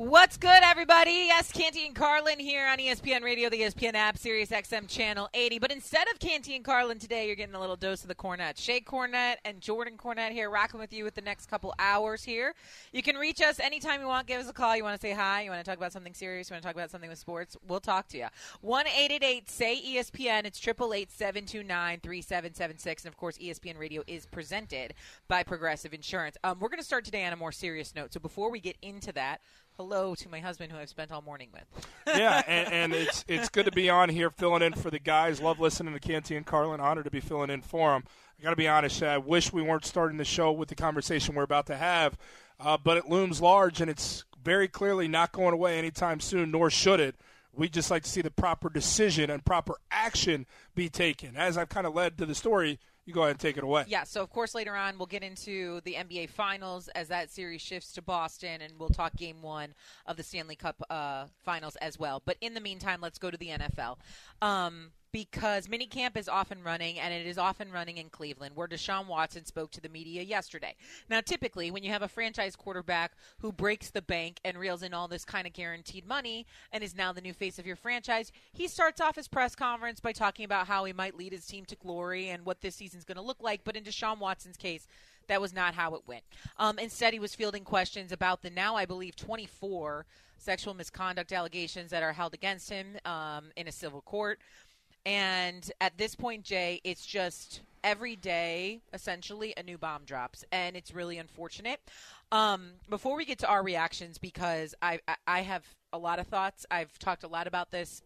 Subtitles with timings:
[0.00, 1.26] What's good, everybody?
[1.26, 5.58] Yes, Canty and Carlin here on ESPN Radio, the ESPN app, Sirius XM Channel 80.
[5.58, 8.56] But instead of Canty and Carlin today, you're getting a little dose of the Cornette.
[8.56, 12.54] Shae Cornette and Jordan Cornette here, rocking with you with the next couple hours here.
[12.94, 14.26] You can reach us anytime you want.
[14.26, 14.74] Give us a call.
[14.74, 15.42] You want to say hi.
[15.42, 16.48] You want to talk about something serious.
[16.48, 17.58] You want to talk about something with sports.
[17.68, 18.28] We'll talk to you.
[18.62, 20.46] One eight eight eight say ESPN.
[20.46, 23.04] It's triple eight seven two nine three seven seven six.
[23.04, 24.94] And of course, ESPN Radio is presented
[25.28, 26.38] by Progressive Insurance.
[26.42, 28.14] Um, we're going to start today on a more serious note.
[28.14, 29.42] So before we get into that
[29.80, 31.64] hello to my husband who I've spent all morning with.
[32.06, 35.40] yeah, and, and, it's it's good to be on here filling in for the guys.
[35.40, 36.80] Love listening to Canty and Carlin.
[36.80, 38.04] Honored to be filling in for them.
[38.38, 39.02] I got to be honest.
[39.02, 42.18] I wish we weren't starting the show with the conversation we're about to have,
[42.60, 46.50] uh, but it looms large, and it's very clearly not going away anytime soon.
[46.50, 47.14] Nor should it.
[47.54, 51.38] We just like to see the proper decision and proper action be taken.
[51.38, 52.78] As I've kind of led to the story,
[53.10, 53.84] you go ahead and take it away.
[53.88, 57.60] Yeah, so of course later on we'll get into the NBA Finals as that series
[57.60, 59.74] shifts to Boston, and we'll talk Game One
[60.06, 62.22] of the Stanley Cup uh, Finals as well.
[62.24, 63.98] But in the meantime, let's go to the NFL.
[64.40, 69.06] Um, because minicamp is often running, and it is often running in Cleveland, where Deshaun
[69.06, 70.74] Watson spoke to the media yesterday.
[71.08, 74.94] Now, typically, when you have a franchise quarterback who breaks the bank and reels in
[74.94, 78.32] all this kind of guaranteed money and is now the new face of your franchise,
[78.52, 81.64] he starts off his press conference by talking about how he might lead his team
[81.66, 83.64] to glory and what this season's going to look like.
[83.64, 84.86] But in Deshaun Watson's case,
[85.28, 86.24] that was not how it went.
[86.58, 90.06] Um, instead, he was fielding questions about the now, I believe, 24
[90.40, 94.40] sexual misconduct allegations that are held against him um, in a civil court.
[95.06, 100.44] And at this point, Jay, it's just every day, essentially, a new bomb drops.
[100.52, 101.80] And it's really unfortunate.
[102.32, 106.26] Um, before we get to our reactions, because I, I, I have a lot of
[106.28, 108.02] thoughts, I've talked a lot about this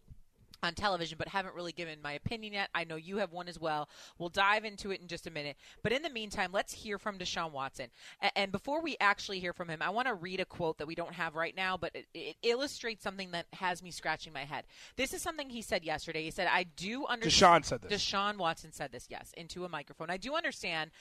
[0.63, 2.69] on television, but haven't really given my opinion yet.
[2.73, 3.89] I know you have one as well.
[4.17, 5.57] We'll dive into it in just a minute.
[5.83, 7.87] But in the meantime, let's hear from Deshaun Watson.
[8.35, 10.95] And before we actually hear from him, I want to read a quote that we
[10.95, 14.65] don't have right now, but it, it illustrates something that has me scratching my head.
[14.95, 16.23] This is something he said yesterday.
[16.23, 18.03] He said, "I do understand." Deshaun said this.
[18.03, 19.07] Deshaun Watson said this.
[19.09, 20.09] Yes, into a microphone.
[20.09, 20.91] I do understand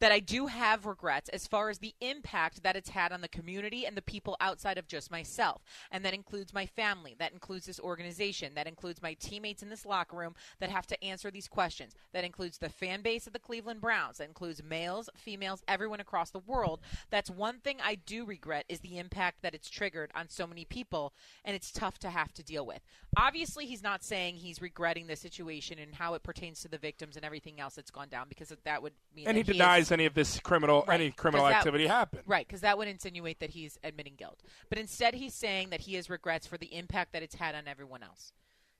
[0.00, 3.28] that I do have regrets as far as the impact that it's had on the
[3.28, 5.62] community and the people outside of just myself.
[5.90, 9.86] And that includes my family, that includes this organization, that includes my teammates in this
[9.86, 13.38] locker room that have to answer these questions, that includes the fan base of the
[13.38, 16.80] Cleveland Browns, that includes males, females, everyone across the world.
[17.10, 20.64] That's one thing I do regret is the impact that it's triggered on so many
[20.64, 21.14] people,
[21.44, 22.80] and it's tough to have to deal with.
[23.16, 27.16] Obviously, he's not saying he's regretting the situation and how it pertains to the victims
[27.16, 30.06] and everything else that's gone down because that would mean and he denies is, any
[30.06, 32.22] of this criminal right, any criminal that, activity happened.
[32.26, 34.42] Right, because that would insinuate that he's admitting guilt.
[34.68, 37.66] But instead, he's saying that he has regrets for the impact that it's had on
[37.66, 38.32] everyone else.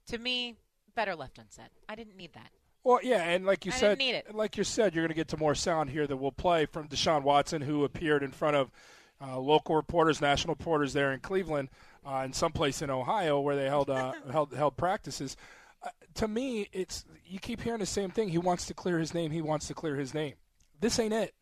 [0.09, 0.57] To me,
[0.95, 1.71] better left unsaid.
[1.89, 2.51] I didn't need that.
[2.85, 4.35] Well, yeah, and like you I said, didn't need it.
[4.35, 6.87] like you said, you're going to get to more sound here that we'll play from
[6.87, 8.71] Deshaun Watson, who appeared in front of
[9.21, 11.69] uh, local reporters, national reporters there in Cleveland,
[12.07, 15.37] uh, in some place in Ohio where they held uh, held held practices.
[15.83, 18.29] Uh, to me, it's you keep hearing the same thing.
[18.29, 19.33] He wants to clear his name.
[19.33, 20.35] He wants to clear his name.
[20.81, 21.35] This ain't it.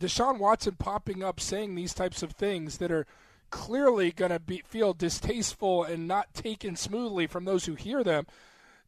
[0.00, 3.06] Deshaun Watson popping up saying these types of things that are
[3.50, 8.26] clearly going to be feel distasteful and not taken smoothly from those who hear them.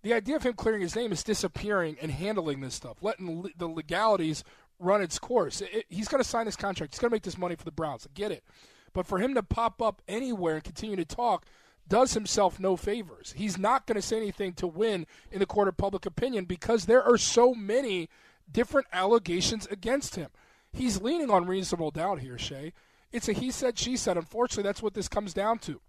[0.02, 3.50] The idea of him clearing his name is disappearing and handling this stuff, letting le-
[3.56, 4.44] the legalities
[4.78, 5.60] run its course.
[5.60, 6.94] It, it, he's going to sign this contract.
[6.94, 8.06] He's going to make this money for the Browns.
[8.06, 8.44] I get it.
[8.92, 11.46] But for him to pop up anywhere and continue to talk
[11.88, 13.34] does himself no favors.
[13.36, 16.86] He's not going to say anything to win in the court of public opinion because
[16.86, 18.08] there are so many
[18.50, 20.30] different allegations against him.
[20.72, 22.72] He's leaning on reasonable doubt here, Shae.
[23.12, 24.16] It's a he said, she said.
[24.16, 25.80] Unfortunately, that's what this comes down to.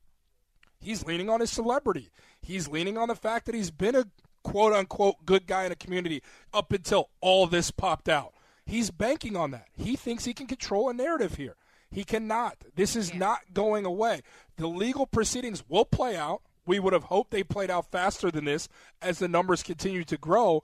[0.79, 2.09] He's leaning on his celebrity.
[2.41, 4.05] He's leaning on the fact that he's been a
[4.43, 6.21] quote unquote good guy in a community
[6.53, 8.33] up until all this popped out.
[8.65, 9.67] He's banking on that.
[9.73, 11.55] He thinks he can control a narrative here.
[11.89, 12.57] He cannot.
[12.75, 13.17] This is Yeah.
[13.17, 14.21] not going away.
[14.57, 16.41] The legal proceedings will play out.
[16.65, 18.67] We would have hoped they played out faster than this
[19.01, 20.63] as the numbers continue to grow.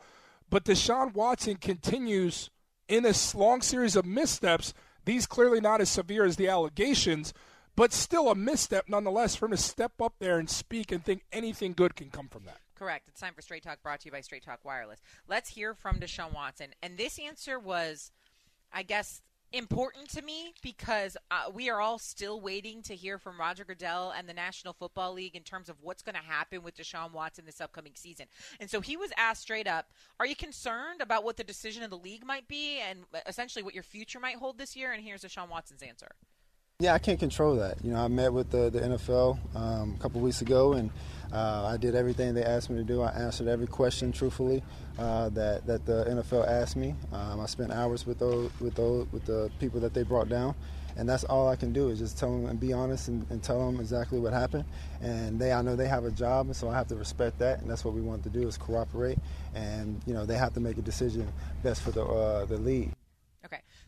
[0.53, 2.51] But Deshaun Watson continues
[2.87, 4.75] in this long series of missteps.
[5.03, 7.33] These clearly not as severe as the allegations,
[7.75, 11.23] but still a misstep nonetheless for him to step up there and speak and think
[11.31, 12.59] anything good can come from that.
[12.75, 13.07] Correct.
[13.07, 15.01] It's time for Straight Talk brought to you by Straight Talk Wireless.
[15.27, 16.67] Let's hear from Deshaun Watson.
[16.83, 18.11] And this answer was,
[18.71, 19.23] I guess,
[19.53, 24.11] important to me because uh, we are all still waiting to hear from Roger Goodell
[24.17, 27.45] and the National Football League in terms of what's going to happen with Deshaun Watson
[27.45, 28.25] this upcoming season.
[28.59, 31.91] And so he was asked straight up, Are you concerned about what the decision of
[31.91, 34.91] the league might be and essentially what your future might hold this year?
[34.91, 36.15] And here's Deshaun Watson's answer.
[36.83, 37.77] Yeah, I can't control that.
[37.81, 40.91] You know, I met with the, the NFL um, a couple weeks ago, and
[41.31, 43.01] uh, I did everything they asked me to do.
[43.01, 44.61] I answered every question truthfully
[44.99, 46.93] uh, that that the NFL asked me.
[47.13, 50.55] Um, I spent hours with those with those with the people that they brought down,
[50.97, 53.41] and that's all I can do is just tell them and be honest and, and
[53.41, 54.65] tell them exactly what happened.
[55.01, 57.61] And they, I know they have a job, and so I have to respect that,
[57.61, 59.19] and that's what we want to do is cooperate.
[59.55, 61.31] And you know, they have to make a decision
[61.63, 62.91] best for the uh, the league.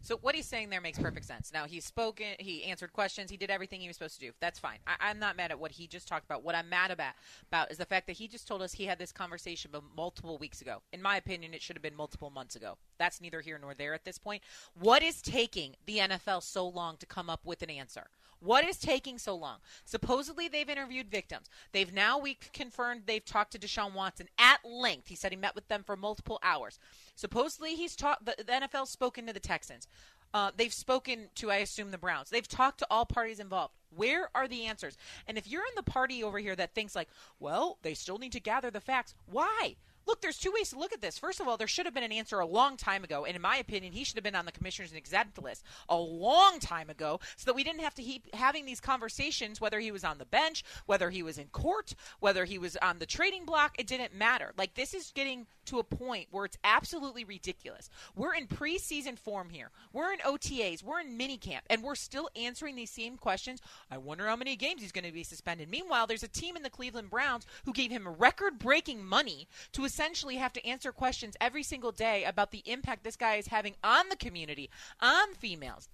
[0.06, 1.52] So what he's saying there makes perfect sense.
[1.52, 4.34] Now he's spoken, he answered questions, he did everything he was supposed to do.
[4.40, 4.78] That's fine.
[4.86, 6.44] I, am not mad at what he just talked about.
[6.44, 7.16] What I'm mad about
[7.50, 10.62] about is the fact that he just told us he had this conversation multiple weeks
[10.62, 10.84] ago.
[10.94, 12.78] In my opinion, it should have been multiple months ago.
[13.00, 14.44] That's neither here nor there at this point.
[14.80, 18.06] What is taking the NFL so long to come up with an answer?
[18.45, 19.57] What is taking so long?
[19.86, 21.50] Supposedly they've interviewed victims.
[21.71, 25.07] They've now we confirmed they've talked to Deshaun Watson at length.
[25.07, 26.80] He said he met with them for multiple hours.
[27.15, 28.25] Supposedly he's talked.
[28.25, 29.88] The, the NFL's spoken to the Texans.
[30.31, 32.30] Uh, they've spoken to, I assume, the Browns.
[32.30, 33.74] They've talked to all parties involved.
[33.95, 34.97] Where are the answers?
[35.27, 37.07] And if you're in the party over here that thinks like,
[37.39, 39.75] well, they still need to gather the facts, why?
[40.07, 41.18] Look, there's two ways to look at this.
[41.18, 43.42] First of all, there should have been an answer a long time ago, and in
[43.42, 47.19] my opinion, he should have been on the commissioner's exempt list a long time ago,
[47.36, 49.60] so that we didn't have to keep having these conversations.
[49.60, 53.00] Whether he was on the bench, whether he was in court, whether he was on
[53.00, 54.54] the trading block, it didn't matter.
[54.57, 57.90] Like this is getting to a point where it's absolutely ridiculous.
[58.16, 59.72] We're in preseason form here.
[59.94, 60.84] We're in OTAs.
[60.84, 63.62] We're in minicamp, and we're still answering these same questions.
[63.90, 65.69] I wonder how many games he's going to be suspended.
[65.69, 70.36] Meanwhile, there's a team in the Cleveland Browns who gave him record-breaking money to essentially
[70.36, 74.09] have to answer questions every single day about the impact this guy is having on
[74.09, 74.69] the community,
[75.01, 75.88] on females,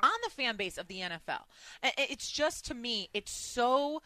[0.00, 1.42] on the fan base of the NFL.
[1.82, 4.00] It's just to me, it's so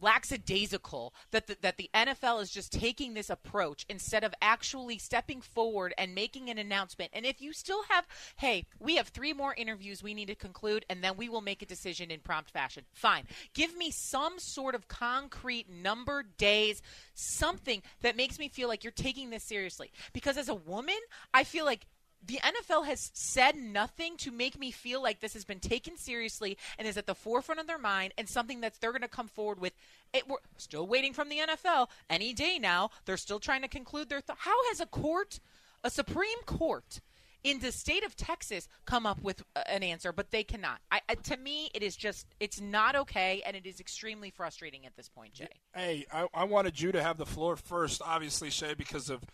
[0.00, 5.40] lackadaisical that the, that the NFL is just taking this approach instead of actually stepping
[5.40, 7.10] forward and making an announcement.
[7.14, 8.06] And if you still have,
[8.36, 11.62] hey, we have three more interviews we need to conclude, and then we will make
[11.62, 12.84] a decision in prompt fashion.
[12.92, 13.24] Fine.
[13.54, 16.82] Give me some sort of concrete number, days,
[17.14, 19.90] something that makes me feel like you're taking this seriously.
[20.12, 20.98] Because as a woman,
[21.32, 21.86] I feel like
[22.24, 26.58] the NFL has said nothing to make me feel like this has been taken seriously
[26.78, 29.28] and is at the forefront of their mind and something that they're going to come
[29.28, 29.72] forward with.
[30.12, 32.90] It, we're still waiting from the NFL any day now.
[33.04, 34.20] They're still trying to conclude their.
[34.20, 35.40] Th- How has a court,
[35.82, 37.00] a Supreme Court,
[37.42, 40.80] in the state of Texas come up with an answer, but they cannot.
[40.90, 44.96] I, to me, it is just it's not okay, and it is extremely frustrating at
[44.96, 45.48] this point, Jay.
[45.74, 49.24] Hey, I, I wanted you to have the floor first, obviously, Shae, because of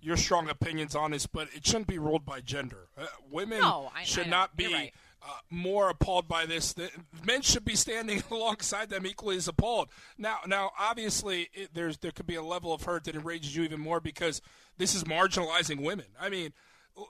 [0.00, 2.88] your strong opinions on this, but it shouldn't be ruled by gender.
[2.96, 4.92] Uh, women no, I, should I not be right.
[5.22, 6.72] uh, more appalled by this.
[6.72, 6.90] The,
[7.24, 9.88] men should be standing alongside them equally as appalled.
[10.18, 13.64] Now, now, obviously, it, there's there could be a level of hurt that enrages you
[13.64, 14.40] even more because
[14.78, 16.06] this is marginalizing women.
[16.20, 16.52] I mean.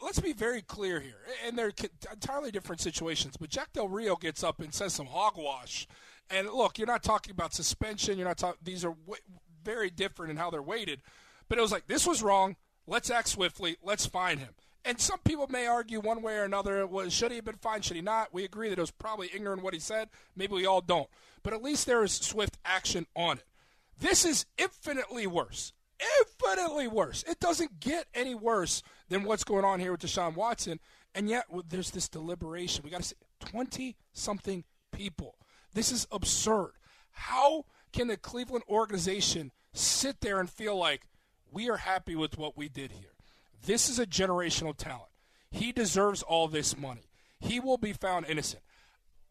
[0.03, 1.71] Let's be very clear here, and they're
[2.13, 3.37] entirely different situations.
[3.37, 5.87] But Jack Del Rio gets up and says some hogwash,
[6.29, 8.19] and look, you're not talking about suspension.
[8.19, 9.23] You're not talking; these are w-
[9.63, 11.03] very different in how they're weighted.
[11.49, 12.57] But it was like this was wrong.
[12.87, 13.77] Let's act swiftly.
[13.83, 14.55] Let's find him.
[14.85, 17.85] And some people may argue one way or another was should he have been fined,
[17.85, 18.33] should he not?
[18.33, 20.11] We agree that it was probably ignorant what he said.
[20.37, 21.09] Maybe we all don't.
[21.43, 23.45] But at least there is swift action on it.
[23.99, 25.73] This is infinitely worse.
[26.21, 27.25] Infinitely worse.
[27.27, 30.79] It doesn't get any worse than what's going on here with Deshaun Watson.
[31.15, 32.85] And yet there's this deliberation.
[32.85, 35.37] We got to say 20 something people.
[35.75, 36.73] This is absurd.
[37.11, 41.07] How can the Cleveland organization sit there and feel like
[41.57, 43.15] we are happy with what we did here.
[43.65, 45.09] This is a generational talent.
[45.51, 47.09] He deserves all this money.
[47.41, 48.63] He will be found innocent.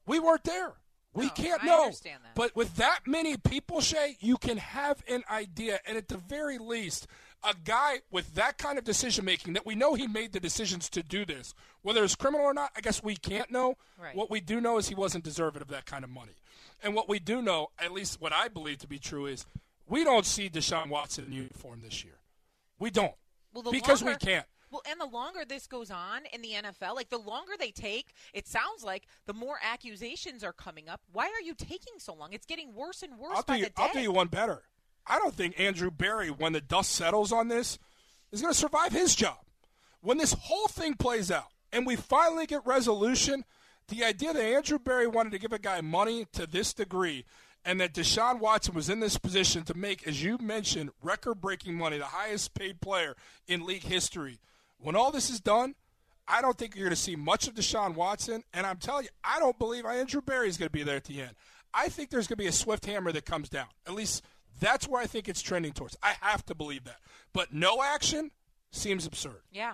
[0.07, 0.73] We weren't there.
[1.13, 1.91] We no, can't I know.
[2.33, 5.79] But with that many people, Shae, you can have an idea.
[5.85, 7.05] And at the very least,
[7.43, 10.89] a guy with that kind of decision making that we know he made the decisions
[10.89, 11.53] to do this,
[11.83, 13.77] whether it's criminal or not, I guess we can't know.
[14.01, 14.15] Right.
[14.15, 16.33] What we do know is he wasn't deserving of that kind of money.
[16.83, 19.45] And what we do know, at least what I believe to be true, is
[19.87, 22.19] we don't see Deshaun Watson in uniform this year.
[22.79, 23.13] We don't.
[23.53, 24.45] Well, because longer, we can't.
[24.71, 28.13] Well, and the longer this goes on in the NFL, like the longer they take,
[28.33, 31.01] it sounds like the more accusations are coming up.
[31.11, 32.33] Why are you taking so long?
[32.33, 33.75] It's getting worse and worse I'll by do you, the day.
[33.77, 34.63] I'll do you one better.
[35.07, 37.77] I don't think Andrew Berry, when the dust settles on this,
[38.31, 39.37] is going to survive his job.
[40.01, 43.45] When this whole thing plays out and we finally get resolution,
[43.87, 47.23] the idea that Andrew Berry wanted to give a guy money to this degree
[47.65, 51.75] and that Deshaun Watson was in this position to make, as you mentioned, record breaking
[51.75, 53.15] money, the highest paid player
[53.47, 54.39] in league history.
[54.77, 55.73] When all this is done,
[56.27, 58.43] I don't think you're going to see much of Deshaun Watson.
[58.53, 61.05] And I'm telling you, I don't believe Andrew Berry is going to be there at
[61.05, 61.31] the end.
[61.73, 63.67] I think there's going to be a swift hammer that comes down.
[63.87, 64.23] At least
[64.59, 65.97] that's where I think it's trending towards.
[66.03, 66.97] I have to believe that.
[67.33, 68.31] But no action
[68.71, 69.41] seems absurd.
[69.51, 69.73] Yeah.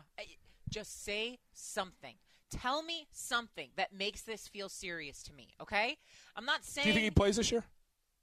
[0.69, 2.15] Just say something.
[2.49, 5.97] Tell me something that makes this feel serious to me, okay?
[6.35, 6.83] I'm not saying.
[6.83, 7.63] Do you think he plays this year?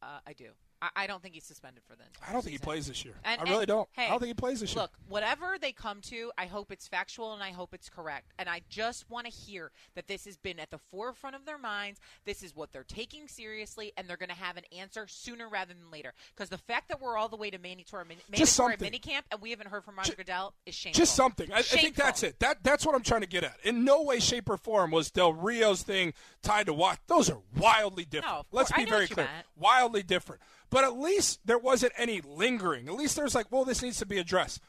[0.02, 0.52] Uh, I do.
[0.80, 3.14] I, I don't think he's suspended for the I don't think he plays this year.
[3.24, 3.88] And- I really and, don't.
[3.92, 4.82] hey, I don't think he plays this year.
[4.82, 8.32] Look, whatever they come to, I hope it's factual and I hope it's correct.
[8.38, 11.58] And I just want to hear that this has been at the forefront of their
[11.58, 12.00] minds.
[12.24, 15.74] This is what they're taking seriously, and they're going to have an answer sooner rather
[15.74, 16.12] than later.
[16.34, 19.50] Because the fact that we're all the way to mandatory, mandatory Just minicamp and we
[19.50, 20.98] haven't heard from Roger Ju- Goodell is shameful.
[20.98, 21.52] Just something.
[21.52, 22.38] I, I think that's it.
[22.40, 23.56] That that's what I'm trying to get at.
[23.64, 26.98] In no way, shape, or form was Del Rio's thing tied to what.
[27.06, 28.34] Those are wildly different.
[28.34, 29.26] No, Let's be very clear.
[29.26, 29.46] meant.
[29.56, 30.42] Wildly different.
[30.70, 32.88] But at least there wasn't any lingering.
[32.88, 34.60] At least there's like, well, this needs to be addressed.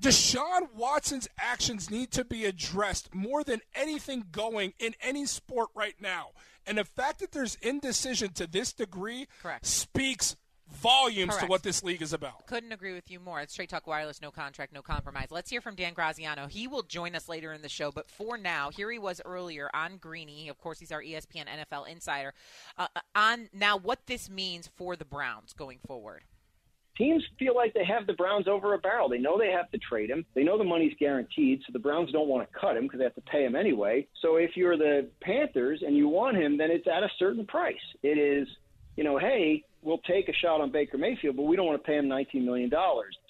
[0.00, 5.96] Deshaun Watson's actions need to be addressed more than anything going in any sport right
[6.00, 6.28] now.
[6.66, 9.66] And the fact that there's indecision to this degree Correct.
[9.66, 10.36] speaks
[10.80, 12.46] volumes to what this league is about.
[12.46, 13.40] Couldn't agree with you more.
[13.40, 15.28] It's Straight Talk Wireless, no contract, no compromise.
[15.30, 16.46] Let's hear from Dan Graziano.
[16.46, 19.70] He will join us later in the show, but for now, here he was earlier
[19.74, 20.48] on Greeny.
[20.48, 22.32] Of course, he's our ESPN NFL insider.
[22.76, 26.22] Uh, on now, what this means for the Browns going forward.
[26.96, 29.08] teams feel like they have the Browns over a barrel.
[29.08, 30.24] They know they have to trade him.
[30.34, 33.04] They know the money's guaranteed, so the Browns don't want to cut him because they
[33.04, 34.06] have to pay him anyway.
[34.20, 37.76] So if you're the Panthers and you want him, then it's at a certain price.
[38.02, 38.48] It is,
[38.96, 41.86] you know, hey, we'll take a shot on Baker Mayfield, but we don't want to
[41.86, 42.70] pay him $19 million.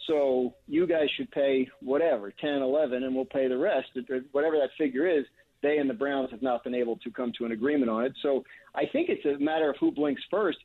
[0.06, 3.88] So you guys should pay whatever, 10, 11, and we'll pay the rest,
[4.32, 5.24] whatever that figure is.
[5.62, 8.12] They and the Browns have not been able to come to an agreement on it.
[8.22, 10.58] So I think it's a matter of who blinks first.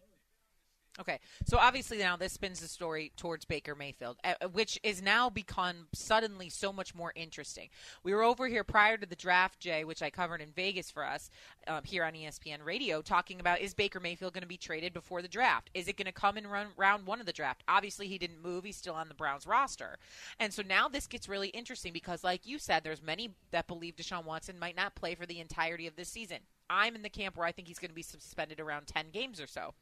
[1.00, 5.28] Okay, so obviously now this spins the story towards Baker Mayfield, uh, which is now
[5.28, 7.70] become suddenly so much more interesting.
[8.04, 11.04] We were over here prior to the draft, Jay, which I covered in Vegas for
[11.04, 11.32] us
[11.66, 15.24] um, here on ESPN Radio, talking about is Baker Mayfield going to be traded before
[15.24, 15.72] the draft?
[15.74, 17.64] Is it going to come in run, round one of the draft?
[17.68, 19.98] Obviously, he didn't move; he's still on the Browns roster,
[20.40, 23.96] and so now this gets really interesting because, like you said, there's many that believe
[23.96, 26.38] Deshaun Watson might not play for the entirety of this season.
[26.70, 29.42] I'm in the camp where I think he's going to be suspended around 10 games
[29.42, 29.74] or so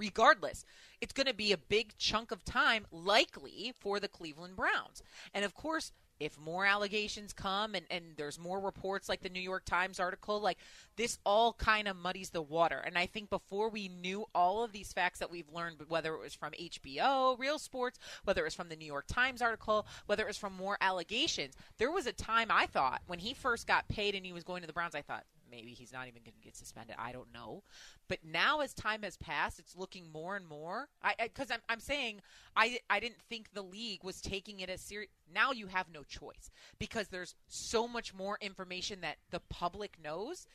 [0.00, 0.64] regardless,
[1.00, 5.02] it's going to be a big chunk of time likely for the Cleveland Browns.
[5.34, 9.40] And of course, if more allegations come and, and there's more reports like the New
[9.40, 10.58] York Times article, like
[10.96, 12.78] this all kind of muddies the water.
[12.78, 16.20] And I think before we knew all of these facts that we've learned, whether it
[16.20, 20.24] was from HBO, Real Sports, whether it was from the New York Times article, whether
[20.24, 23.88] it was from more allegations, there was a time I thought when he first got
[23.88, 26.34] paid and he was going to the Browns, I thought, maybe he's not even going
[26.34, 26.96] to get suspended.
[26.98, 27.62] I don't know.
[28.08, 30.88] But now, as time has passed, it's looking more and more.
[31.02, 32.20] I because I'm I'm saying
[32.56, 35.10] I I didn't think the league was taking it as serious.
[35.32, 40.46] Now you have no choice because there's so much more information that the public knows.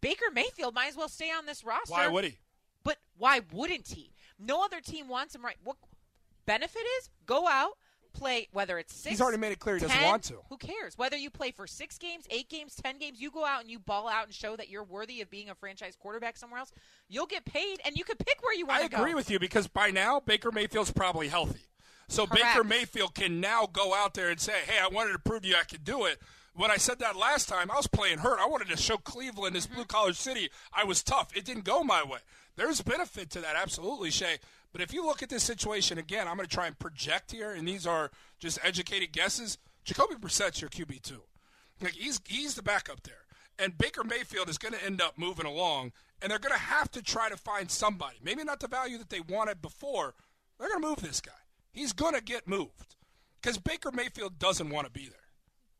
[0.00, 1.92] Baker Mayfield might as well stay on this roster.
[1.92, 2.36] Why would he?
[2.82, 4.12] But why wouldn't he?
[4.38, 5.44] No other team wants him.
[5.44, 5.56] Right?
[5.62, 5.76] What
[6.46, 7.78] benefit is go out.
[8.14, 9.10] Play whether it's six.
[9.10, 10.36] He's already made it clear he doesn't want to.
[10.48, 10.96] Who cares?
[10.96, 13.78] Whether you play for six games, eight games, ten games, you go out and you
[13.78, 16.72] ball out and show that you're worthy of being a franchise quarterback somewhere else.
[17.08, 18.96] You'll get paid, and you can pick where you want to go.
[18.96, 21.66] I agree with you because by now Baker Mayfield's probably healthy.
[22.08, 22.54] So Correct.
[22.54, 25.48] Baker Mayfield can now go out there and say, "Hey, I wanted to prove to
[25.48, 26.20] you I could do it."
[26.56, 28.38] When I said that last time, I was playing hurt.
[28.38, 29.74] I wanted to show Cleveland, this mm-hmm.
[29.74, 31.36] blue collar city, I was tough.
[31.36, 32.20] It didn't go my way.
[32.56, 34.38] There's benefit to that, absolutely, Shae.
[34.74, 37.52] But if you look at this situation again, I'm going to try and project here,
[37.52, 39.56] and these are just educated guesses.
[39.84, 41.22] Jacoby Brissett's your QB two.
[41.80, 43.22] Like he's he's the backup there,
[43.56, 46.90] and Baker Mayfield is going to end up moving along, and they're going to have
[46.90, 48.16] to try to find somebody.
[48.20, 50.14] Maybe not the value that they wanted before.
[50.58, 51.32] They're going to move this guy.
[51.70, 52.96] He's going to get moved
[53.40, 55.18] because Baker Mayfield doesn't want to be there.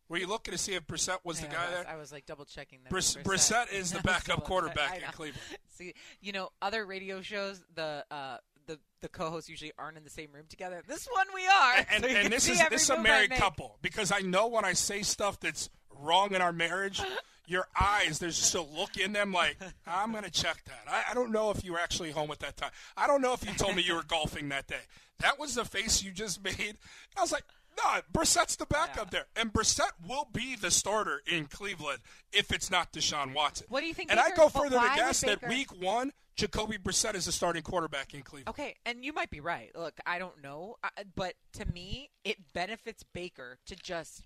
[0.09, 1.89] Were you looking to see if Brissett was the I guy was, there?
[1.89, 2.91] I was like double checking that.
[2.91, 5.03] Briss- with Brissett is the backup quarterback in.
[5.11, 5.43] Cleveland.
[5.71, 10.11] See, you know, other radio shows, the uh, the the co-hosts usually aren't in the
[10.11, 10.83] same room together.
[10.87, 14.21] This one we are, and, so and this is this a married couple because I
[14.21, 15.68] know when I say stuff that's
[16.00, 17.02] wrong in our marriage,
[17.47, 19.56] your eyes there's just a look in them like
[19.87, 20.85] I'm gonna check that.
[20.88, 22.71] I, I don't know if you were actually home at that time.
[22.97, 24.83] I don't know if you told me you were golfing that day.
[25.21, 26.76] That was the face you just made.
[27.16, 27.44] I was like.
[27.76, 31.99] No, Brissett's the backup there, and Brissett will be the starter in Cleveland
[32.33, 33.66] if it's not Deshaun Watson.
[33.68, 36.79] What do you think And I go further to guess that Baker- week one, Jacoby
[36.79, 38.49] Brissett is the starting quarterback in Cleveland.
[38.49, 39.71] Okay, and you might be right.
[39.76, 40.76] Look, I don't know,
[41.14, 44.23] but to me, it benefits Baker to just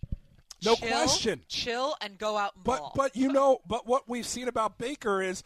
[0.64, 1.42] No chill, question.
[1.48, 2.92] chill and go out and But ball.
[2.96, 5.42] but you know, but what we've seen about Baker is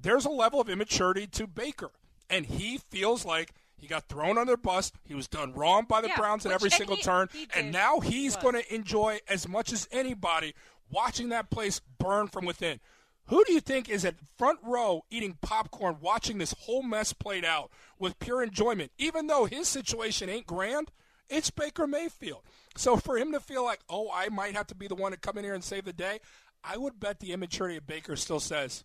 [0.00, 1.90] there's a level of immaturity to Baker,
[2.30, 4.92] and he feels like he got thrown on their bus.
[5.04, 7.72] He was done wrong by the Yeah, Browns at every single he- turn, he and
[7.72, 10.54] now he's going to enjoy as much as anybody
[10.88, 12.78] watching that place burn from within.
[13.28, 17.44] Who do you think is at front row eating popcorn, watching this whole mess played
[17.44, 18.92] out with pure enjoyment?
[18.98, 20.92] Even though his situation ain't grand,
[21.28, 22.42] it's Baker Mayfield.
[22.76, 25.18] So for him to feel like, oh, I might have to be the one to
[25.18, 26.20] come in here and save the day,
[26.62, 28.84] I would bet the immaturity of Baker still says,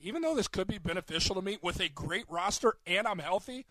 [0.00, 3.66] even though this could be beneficial to me with a great roster and I'm healthy,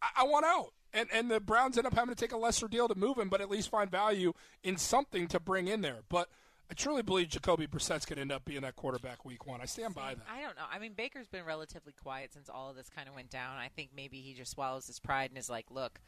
[0.00, 0.72] I, I want out.
[0.92, 3.28] And and the Browns end up having to take a lesser deal to move him,
[3.28, 4.32] but at least find value
[4.64, 6.00] in something to bring in there.
[6.08, 6.28] But
[6.70, 9.60] I truly believe Jacoby Brissett's going to end up being that quarterback week one.
[9.60, 10.24] I stand by that.
[10.32, 10.62] I don't know.
[10.72, 13.56] I mean, Baker's been relatively quiet since all of this kind of went down.
[13.56, 16.00] I think maybe he just swallows his pride and is like, look,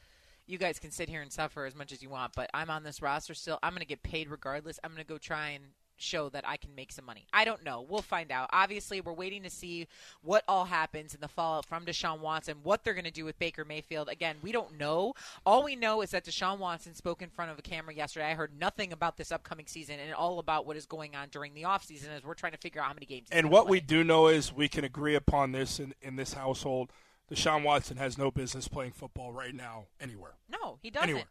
[0.47, 2.85] you guys can sit here and suffer as much as you want, but I'm on
[2.85, 3.59] this roster still.
[3.61, 4.79] I'm going to get paid regardless.
[4.85, 5.65] I'm going to go try and
[6.03, 7.27] show that I can make some money.
[7.33, 7.87] I don't know.
[7.89, 8.51] We'll find out.
[8.53, 9.87] Obviously, we're waiting to see
[10.23, 13.39] what all happens in the fallout from Deshaun Watson, what they're going to do with
[13.39, 14.09] Baker Mayfield.
[14.09, 15.15] Again, we don't know.
[15.47, 18.27] All we know is that Deshaun Watson spoke in front of a camera yesterday.
[18.27, 21.55] I heard nothing about this upcoming season and all about what is going on during
[21.55, 23.29] the offseason as we're trying to figure out how many games.
[23.31, 23.73] And what play.
[23.73, 26.91] we do know is we can agree upon this in, in this household.
[27.33, 30.35] Deshaun Watson has no business playing football right now anywhere.
[30.51, 31.09] No, he doesn't.
[31.09, 31.27] Anywhere.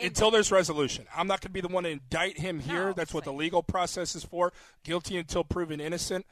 [0.00, 1.06] Until there's resolution.
[1.16, 2.86] I'm not going to be the one to indict him here.
[2.86, 4.52] No, That's what the legal process is for.
[4.84, 6.26] Guilty until proven innocent.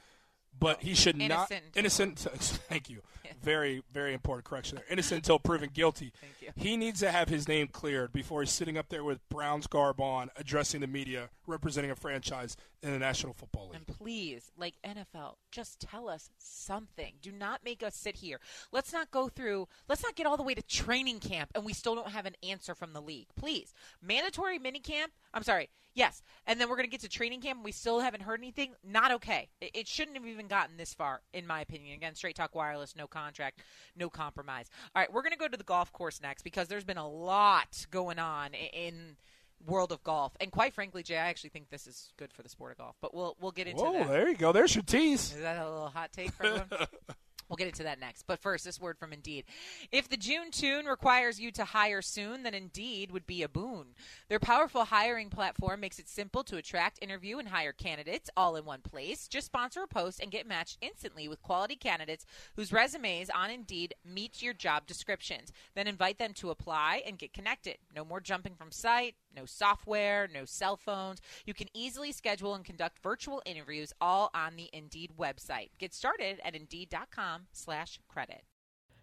[0.59, 1.63] But he should not Innocent.
[1.75, 2.19] innocent.
[2.69, 3.01] Thank you.
[3.41, 4.85] Very very important correction there.
[4.89, 6.11] Innocent until proven guilty.
[6.21, 6.49] Thank you.
[6.61, 10.01] He needs to have his name cleared before he's sitting up there with Browns garb
[10.01, 13.75] on, addressing the media, representing a franchise in the National Football League.
[13.77, 17.13] And please, like NFL, just tell us something.
[17.21, 18.39] Do not make us sit here.
[18.73, 21.71] Let's not go through, let's not get all the way to training camp and we
[21.73, 23.27] still don't have an answer from the league.
[23.37, 23.73] Please.
[24.01, 26.23] Mandatory minicamp, I'm sorry, yes.
[26.47, 28.71] And then we're going to get to training camp and we still haven't heard anything.
[28.83, 29.49] Not okay.
[29.61, 31.93] It, it shouldn't have even gotten this far, in my opinion.
[31.93, 33.59] Again, straight talk wireless, no contract,
[33.95, 34.67] no compromise.
[34.95, 37.07] All right, we're going to go to the golf course next because there's been a
[37.07, 39.17] lot going on in
[39.65, 40.35] world of golf.
[40.39, 42.95] And quite frankly, Jay, I actually think this is good for the sport of golf.
[43.01, 44.07] But we'll we'll get into that.
[44.07, 44.51] there you go.
[44.51, 45.33] There's your tease.
[45.33, 46.67] Is that a little hot take for everyone?
[47.49, 48.25] We'll get into that next.
[48.27, 49.45] But first, this word from Indeed.
[49.91, 53.87] If the June tune requires you to hire soon, then Indeed would be a boon.
[54.27, 58.65] Their powerful hiring platform makes it simple to attract, interview, and hire candidates all in
[58.65, 59.27] one place.
[59.27, 62.25] Just sponsor a post and get matched instantly with quality candidates
[62.55, 65.51] whose resumes on Indeed meet your job descriptions.
[65.73, 67.77] Then invite them to apply and get connected.
[67.95, 71.21] No more jumping from site, no software, no cell phones.
[71.45, 75.69] You can easily schedule and conduct virtual interviews all on the Indeed website.
[75.79, 78.43] Get started at Indeed.com slash credit.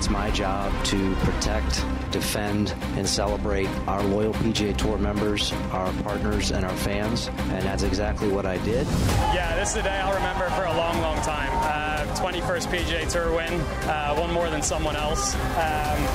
[0.00, 6.52] It's my job to protect, defend, and celebrate our loyal PGA Tour members, our partners,
[6.52, 7.28] and our fans.
[7.50, 8.86] And that's exactly what I did.
[9.34, 11.50] Yeah, this is a day I'll remember for a long, long time.
[11.52, 13.52] Uh, 21st PGA Tour win,
[13.90, 15.34] uh, one more than someone else.
[15.34, 15.40] Um,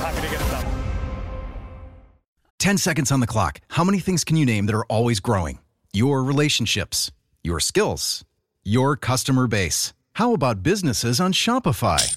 [0.02, 0.66] happy to get it done.
[2.58, 3.60] 10 seconds on the clock.
[3.68, 5.60] How many things can you name that are always growing?
[5.92, 7.12] Your relationships,
[7.44, 8.24] your skills,
[8.64, 9.94] your customer base.
[10.14, 12.16] How about businesses on Shopify?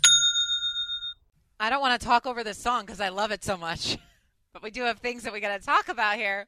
[1.61, 3.97] I don't want to talk over this song because I love it so much.
[4.53, 6.45] But we do have things that we got to talk about here.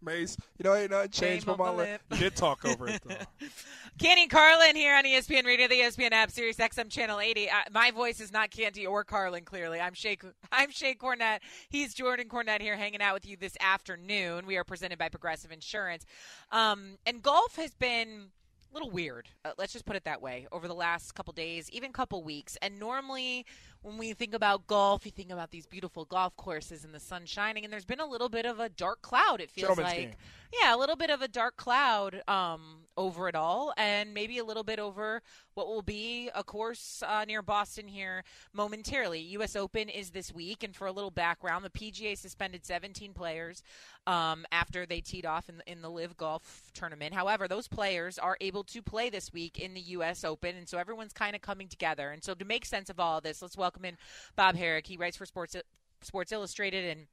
[0.00, 1.88] Mace, you know, ain't nothing changed Name my the lip.
[1.88, 2.00] lip.
[2.12, 3.16] You did talk over it, though.
[3.98, 7.50] Canty Carlin here on ESPN Radio, the ESPN app, Sirius XM Channel 80.
[7.50, 9.80] Uh, my voice is not Canty or Carlin, clearly.
[9.80, 10.16] I'm Shae,
[10.52, 11.40] I'm Shae Cornette.
[11.70, 14.46] He's Jordan Cornette here hanging out with you this afternoon.
[14.46, 16.06] We are presented by Progressive Insurance.
[16.52, 18.28] Um, and golf has been
[18.70, 19.28] a little weird.
[19.44, 20.46] Uh, let's just put it that way.
[20.52, 22.56] Over the last couple days, even couple weeks.
[22.62, 23.44] And normally
[23.86, 27.24] when we think about golf, you think about these beautiful golf courses and the sun
[27.24, 27.62] shining.
[27.62, 30.10] And there's been a little bit of a dark cloud, it feels Gentleman's like.
[30.10, 30.16] game.
[30.62, 34.44] Yeah, a little bit of a dark cloud um, over it all, and maybe a
[34.44, 35.20] little bit over
[35.54, 39.20] what will be a course uh, near Boston here momentarily.
[39.20, 39.54] U.S.
[39.54, 43.62] Open is this week, and for a little background, the PGA suspended 17 players
[44.06, 47.12] um, after they teed off in the, in the LIV Golf tournament.
[47.12, 50.24] However, those players are able to play this week in the U.S.
[50.24, 52.10] Open, and so everyone's kind of coming together.
[52.10, 53.98] And so to make sense of all of this, let's welcome in
[54.36, 54.86] Bob Harig.
[54.86, 55.56] He writes for Sports
[56.02, 57.06] Sports Illustrated and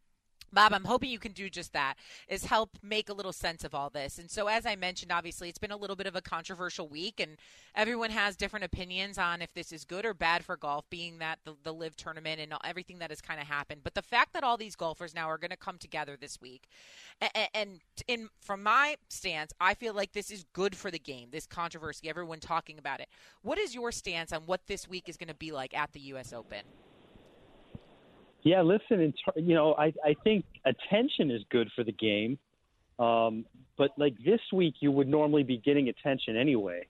[0.53, 1.95] Bob, I'm hoping you can do just that,
[2.27, 4.19] is help make a little sense of all this.
[4.19, 7.19] And so, as I mentioned, obviously, it's been a little bit of a controversial week,
[7.19, 7.37] and
[7.75, 11.39] everyone has different opinions on if this is good or bad for golf, being that
[11.43, 13.81] the, the LIV tournament and everything that has kind of happened.
[13.83, 16.67] But the fact that all these golfers now are going to come together this week,
[17.19, 21.29] and, and in from my stance, I feel like this is good for the game,
[21.31, 23.07] this controversy, everyone talking about it.
[23.41, 25.99] What is your stance on what this week is going to be like at the
[26.01, 26.31] U.S.
[26.31, 26.63] Open?
[28.43, 32.37] Yeah, listen, you know, I, I think attention is good for the game.
[32.99, 33.45] Um,
[33.77, 36.87] but like this week, you would normally be getting attention anyway.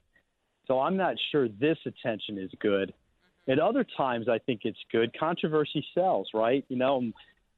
[0.66, 2.92] So I'm not sure this attention is good.
[3.48, 5.16] At other times, I think it's good.
[5.18, 6.64] Controversy sells, right?
[6.68, 7.12] You know,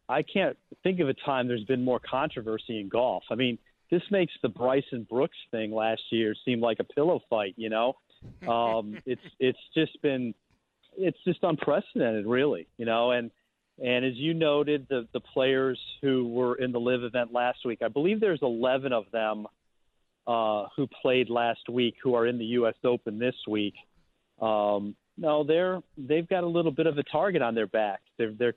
[0.08, 3.24] I can't think of a time there's been more controversy in golf.
[3.30, 3.58] I mean,
[3.90, 7.54] this makes the Bryson Brooks thing last year seem like a pillow fight.
[7.56, 7.96] You know,
[8.48, 10.34] um, it's it's just been
[10.96, 12.66] it's just unprecedented, really.
[12.78, 13.30] You know, and
[13.82, 17.80] and as you noted, the, the players who were in the LIV event last week,
[17.82, 19.46] I believe there's 11 of them
[20.26, 22.74] uh, who played last week who are in the U.S.
[22.84, 23.74] Open this week.
[24.40, 28.00] Um, no, they're they've got a little bit of a target on their back.
[28.18, 28.54] They're they're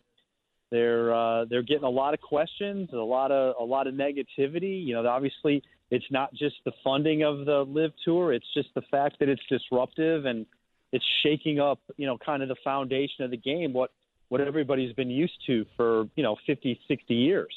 [0.71, 4.85] they're uh, they're getting a lot of questions, a lot of a lot of negativity.
[4.85, 8.81] You know, obviously it's not just the funding of the LIV tour; it's just the
[8.91, 10.45] fact that it's disruptive and
[10.91, 13.73] it's shaking up, you know, kind of the foundation of the game.
[13.73, 13.91] What
[14.29, 17.53] what everybody's been used to for you know 50, 60 years,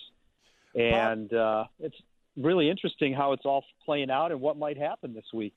[0.75, 1.97] and uh, it's
[2.37, 5.55] really interesting how it's all playing out and what might happen this week.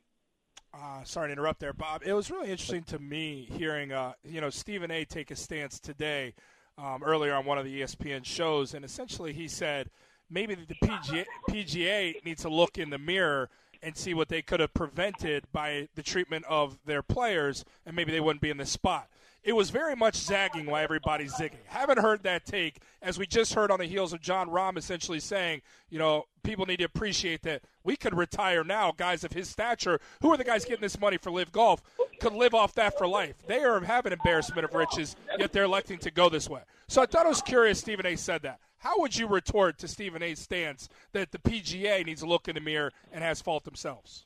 [0.73, 2.01] Uh, sorry to interrupt there, Bob.
[2.05, 5.05] It was really interesting to me hearing, uh, you know, Stephen A.
[5.05, 6.33] take a stance today,
[6.77, 9.89] um, earlier on one of the ESPN shows, and essentially he said
[10.29, 13.49] maybe the PGA, PGA needs to look in the mirror
[13.81, 18.11] and see what they could have prevented by the treatment of their players, and maybe
[18.11, 19.07] they wouldn't be in this spot
[19.45, 21.63] it was very much zagging while everybody's zigging.
[21.67, 25.19] Haven't heard that take, as we just heard on the heels of Jon Rahm essentially
[25.19, 28.91] saying, you know, people need to appreciate that we could retire now.
[28.91, 31.83] Guys of his stature, who are the guys getting this money for LIV Golf,
[32.19, 33.35] could live off that for life.
[33.45, 36.61] They are having embarrassment of riches, yet they're electing to go this way.
[36.87, 38.15] So I thought it was curious Stephen A.
[38.15, 38.59] said that.
[38.79, 42.55] How would you retort to Stephen A.'s stance that the PGA needs to look in
[42.55, 44.25] the mirror and has fault themselves?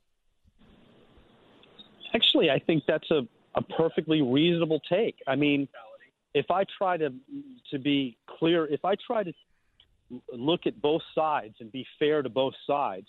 [2.13, 5.15] Actually, I think that's a a perfectly reasonable take.
[5.27, 5.67] I mean,
[6.33, 7.13] if I try to
[7.71, 9.33] to be clear, if I try to
[10.31, 13.07] look at both sides and be fair to both sides,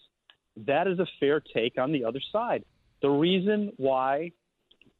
[0.66, 2.64] that is a fair take on the other side.
[3.02, 4.32] The reason why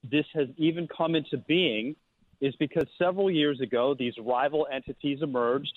[0.03, 1.97] this has even come into being
[2.41, 5.73] is because several years ago these rival entities emerged.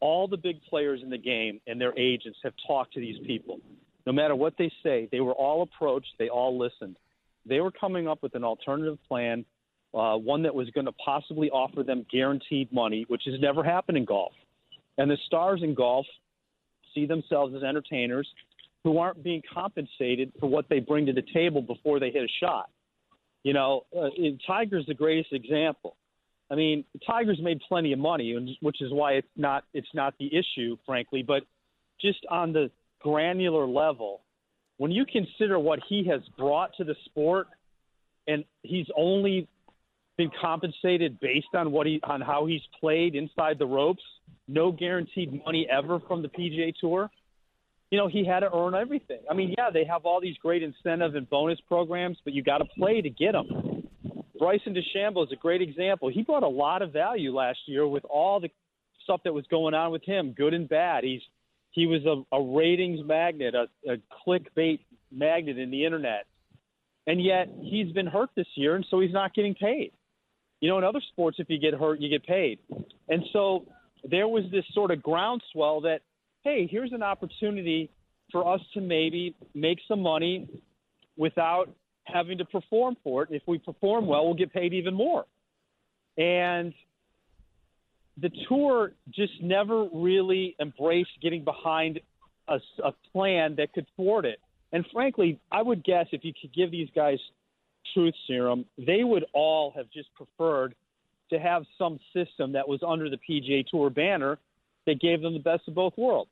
[0.00, 3.60] All the big players in the game and their agents have talked to these people.
[4.06, 6.96] No matter what they say, they were all approached, they all listened.
[7.46, 9.44] They were coming up with an alternative plan,
[9.92, 13.98] uh, one that was going to possibly offer them guaranteed money, which has never happened
[13.98, 14.32] in golf.
[14.98, 16.06] And the stars in golf
[16.94, 18.28] see themselves as entertainers
[18.84, 22.32] who aren't being compensated for what they bring to the table before they hit a
[22.44, 22.70] shot.
[23.42, 24.08] You know, uh,
[24.46, 25.96] Tiger's the greatest example.
[26.50, 30.30] I mean, Tiger's made plenty of money, which is why it's not it's not the
[30.34, 31.22] issue, frankly.
[31.22, 31.42] But
[32.00, 34.20] just on the granular level,
[34.78, 37.48] when you consider what he has brought to the sport,
[38.26, 39.48] and he's only
[40.16, 44.02] been compensated based on what he on how he's played inside the ropes,
[44.48, 47.10] no guaranteed money ever from the PGA Tour.
[47.90, 49.20] You know, he had to earn everything.
[49.30, 52.58] I mean, yeah, they have all these great incentive and bonus programs, but you got
[52.58, 53.84] to play to get them.
[54.38, 56.08] Bryson DeChambeau is a great example.
[56.08, 58.48] He brought a lot of value last year with all the
[59.04, 61.04] stuff that was going on with him, good and bad.
[61.04, 61.20] He's
[61.74, 64.78] he was a, a ratings magnet, a, a clickbait
[65.12, 66.26] magnet in the internet.
[67.06, 69.92] And yet he's been hurt this year, and so he's not getting paid.
[70.60, 72.60] You know, in other sports, if you get hurt, you get paid.
[73.08, 73.66] And so
[74.08, 76.00] there was this sort of groundswell that,
[76.44, 77.90] hey, here's an opportunity
[78.30, 80.48] for us to maybe make some money
[81.16, 81.66] without
[82.04, 83.30] having to perform for it.
[83.32, 85.24] If we perform well, we'll get paid even more.
[86.16, 86.72] And
[88.20, 92.00] the tour just never really embraced getting behind
[92.48, 94.38] a, a, plan that could thwart it.
[94.72, 97.18] And frankly, I would guess if you could give these guys
[97.92, 100.74] truth serum, they would all have just preferred
[101.30, 104.38] to have some system that was under the PGA Tour banner
[104.86, 106.30] that gave them the best of both worlds.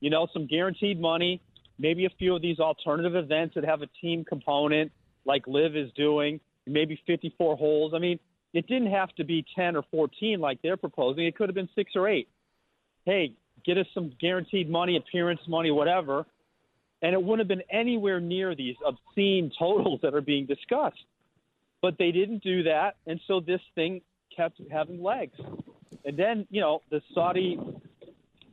[0.00, 1.40] You know, some guaranteed money,
[1.78, 4.92] maybe a few of these alternative events that have a team component,
[5.24, 7.92] like LIV is doing, maybe 54 holes.
[7.94, 8.18] I mean,
[8.56, 11.26] it didn't have to be 10 or 14 like they're proposing.
[11.26, 12.26] It could have been six or eight.
[13.04, 13.34] Hey,
[13.66, 16.24] get us some guaranteed money, appearance money, whatever.
[17.02, 21.04] And it wouldn't have been anywhere near these obscene totals that are being discussed.
[21.82, 22.96] But they didn't do that.
[23.06, 24.00] And so this thing
[24.34, 25.38] kept having legs.
[26.06, 27.60] And then, you know, the Saudi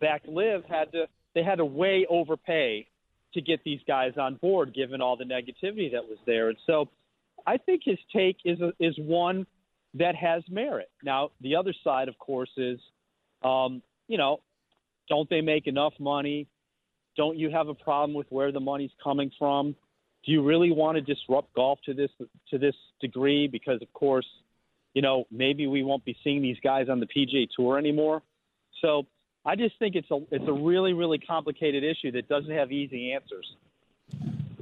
[0.02, 2.88] back LIV had to they had to way overpay
[3.36, 6.50] to get these guys on board, given all the negativity that was there.
[6.50, 6.90] And so,
[7.48, 9.48] I think his take is a, is one
[9.96, 10.90] that has merit.
[11.04, 12.80] Now, the other side, of course, is,
[13.44, 14.40] um, you know,
[15.10, 16.48] don't they make enough money?
[17.16, 19.76] Don't you have a problem with where the money's coming from?
[20.26, 22.10] Do you really want to disrupt golf to this
[22.50, 23.48] to this degree?
[23.48, 24.26] Because of course,
[24.94, 28.22] you know, maybe we won't be seeing these guys on the PGA Tour anymore.
[28.82, 29.06] So
[29.46, 33.12] I just think it's a it's a really really complicated issue that doesn't have easy
[33.12, 33.56] answers.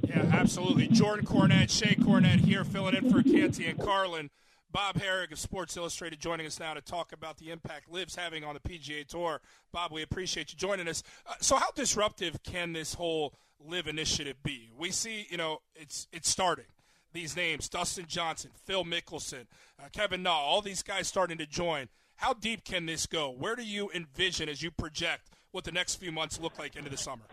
[0.06, 0.88] Yeah, absolutely.
[0.88, 4.30] Jordan Cornette, Shae Cornette here, filling in for Canty and Carlin.
[4.72, 8.42] Bob Harig of Sports Illustrated joining us now to talk about the impact LIV's having
[8.42, 9.40] on the PGA Tour.
[9.70, 11.02] Bob, we appreciate you joining us.
[11.26, 14.70] Uh, so, how disruptive can this whole LIV initiative be?
[14.76, 16.64] We see, you know, it's it's starting.
[17.12, 19.46] These names: Dustin Johnson, Phil Mickelson,
[19.78, 21.88] uh, Kevin Na, all these guys starting to join.
[22.16, 23.30] How deep can this go?
[23.30, 26.88] Where do you envision as you project what the next few months look like into
[26.88, 27.24] the summer?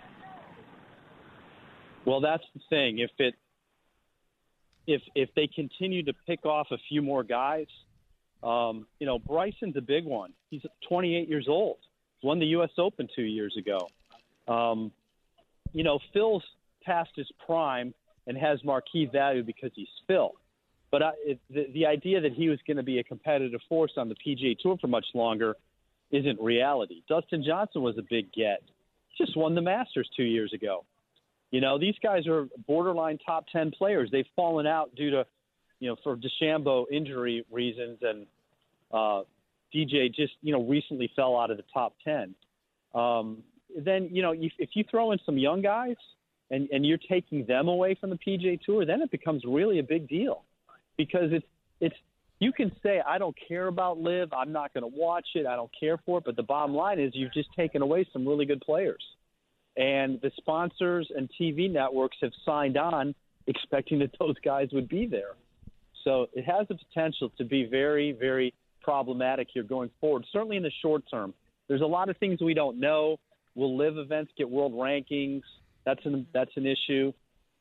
[2.03, 2.99] Well, that's the thing.
[2.99, 3.35] If it
[4.87, 7.67] if if they continue to pick off a few more guys,
[8.43, 10.33] um, you know, Bryson's a big one.
[10.49, 11.77] He's 28 years old.
[12.23, 12.71] Won the U.S.
[12.77, 13.89] Open two years ago.
[14.47, 14.91] Um,
[15.73, 16.43] you know, Phil's
[16.83, 17.93] past his prime
[18.27, 20.33] and has marquee value because he's Phil.
[20.91, 21.11] But I,
[21.49, 24.57] the, the idea that he was going to be a competitive force on the PGA
[24.57, 25.55] Tour for much longer
[26.11, 27.03] isn't reality.
[27.07, 28.63] Dustin Johnson was a big get.
[29.09, 30.85] He just won the Masters two years ago.
[31.51, 34.09] You know, these guys are borderline top 10 players.
[34.11, 35.25] They've fallen out due to,
[35.79, 38.27] you know, for DeChambeau injury reasons, and
[38.91, 39.23] uh,
[39.73, 42.35] DJ just, you know, recently fell out of the top 10.
[42.93, 43.39] Um,
[43.77, 45.95] then, you know, if, if you throw in some young guys
[46.51, 49.83] and, and you're taking them away from the PGA Tour, then it becomes really a
[49.83, 50.43] big deal
[50.97, 51.45] because it's,
[51.79, 51.95] it's,
[52.39, 54.33] you can say, I don't care about LIV.
[54.33, 55.45] I'm not going to watch it.
[55.45, 56.23] I don't care for it.
[56.25, 59.03] But the bottom line is you've just taken away some really good players
[59.79, 63.15] and the sponsors and TV networks have signed on
[63.47, 65.35] expecting that those guys would be there.
[66.03, 70.63] So it has the potential to be very, very problematic here going forward, certainly in
[70.63, 71.33] the short term.
[71.69, 73.17] There's a lot of things we don't know.
[73.55, 75.41] Will LIV events get world rankings?
[75.85, 77.13] That's an that's an issue.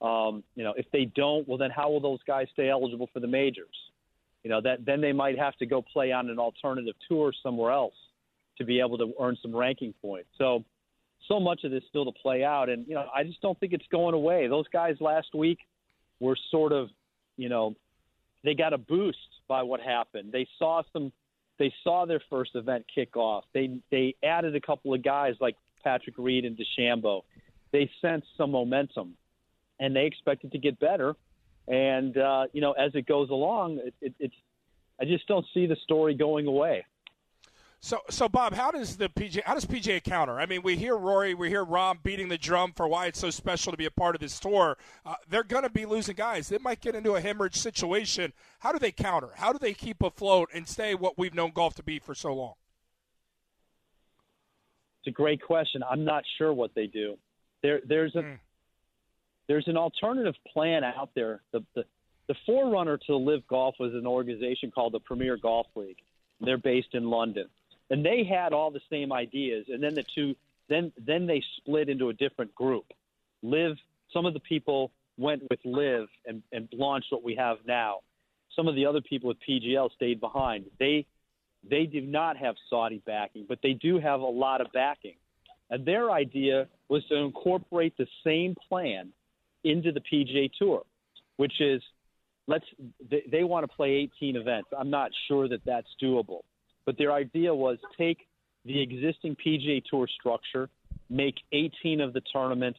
[0.03, 3.21] Um, you know, if they don't, well, then how will those guys stay eligible for
[3.21, 3.75] the majors?
[4.43, 7.73] You know, that then they might have to go play on an alternative tour somewhere
[7.73, 7.95] else
[8.59, 10.29] to be able to earn some ranking points.
[10.37, 10.65] So
[11.27, 13.73] so much of this still to play out, and you know I just don't think
[13.73, 14.47] it's going away.
[14.47, 15.59] Those guys last week
[16.21, 16.89] were sort of,
[17.37, 17.77] you know,
[18.45, 20.33] they got a boost by what happened.
[20.33, 21.13] They saw some,
[21.59, 23.45] they saw their first event kick off.
[23.53, 27.23] They they added a couple of guys like Patrick Reed and DeChambeau.
[27.73, 29.15] They sensed some momentum,
[29.79, 31.15] and they expected to get better.
[31.67, 34.35] And uh, you know, as it goes along, it, it, it's
[35.01, 36.85] I just don't see the story going away.
[37.81, 40.41] So, so Bob, how does the PJ how does PGA counter?
[40.41, 43.31] I mean, we hear Rory, we hear Rahm beating the drum for why it's so
[43.31, 44.77] special to be a part of this tour.
[45.07, 46.49] Uh, they're going to be losing guys.
[46.49, 48.33] They might get into a hemorrhage situation.
[48.61, 49.31] How do they counter?
[49.37, 52.35] How do they keep afloat and stay what we've known golf to be for so
[52.35, 52.55] long?
[55.01, 55.83] It's a great question.
[55.89, 57.17] I'm not sure what they do.
[57.63, 58.39] There, there's a mm.
[59.47, 61.43] there's an alternative plan out there.
[61.53, 61.85] The, the
[62.27, 65.99] the forerunner to LIV Golf was an organization called the Premier Golf League.
[66.41, 67.47] They're based in London
[67.91, 70.35] and they had all the same ideas, and then the two,
[70.69, 72.85] then then they split into a different group.
[73.43, 73.77] LIV,
[74.13, 77.99] some of the people went with LIV and, and launched what we have now.
[78.55, 80.67] Some of the other people with PGL stayed behind.
[80.79, 81.07] They
[81.69, 85.17] they do not have Saudi backing, but they do have a lot of backing.
[85.71, 89.13] And their idea was to incorporate the same plan
[89.65, 90.83] into the PGA Tour,
[91.37, 91.83] which is
[92.47, 92.65] let's
[93.11, 94.69] they, they want to play 18 events.
[94.77, 96.41] I'm not sure that that's doable.
[96.89, 98.27] But their idea was take
[98.65, 100.71] the existing PGA Tour structure,
[101.11, 102.79] make 18 of the tournaments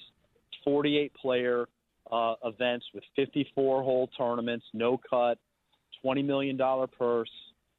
[0.63, 1.67] 48 player
[2.11, 5.37] uh, events with 54 hole tournaments, no cut,
[6.03, 6.57] $20 million
[6.97, 7.29] purse,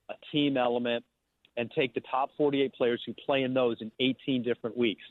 [0.09, 1.05] a team element,
[1.57, 5.03] and take the top 48 players who play in those in 18 different weeks.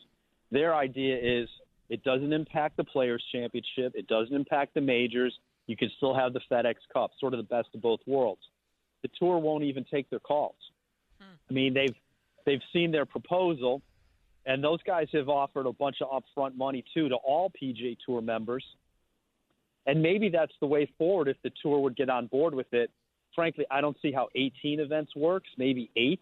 [0.52, 1.50] Their idea is
[1.90, 5.38] it doesn't impact the Players' Championship, it doesn't impact the majors.
[5.68, 8.44] You can still have the FedEx Cup, sort of the best of both worlds.
[9.02, 10.56] The tour won't even take their calls.
[11.50, 11.96] I mean, they've
[12.46, 13.82] they've seen their proposal,
[14.46, 18.22] and those guys have offered a bunch of upfront money too to all PGA Tour
[18.22, 18.64] members.
[19.86, 22.92] And maybe that's the way forward if the tour would get on board with it.
[23.34, 25.50] Frankly, I don't see how 18 events works.
[25.58, 26.22] Maybe eight,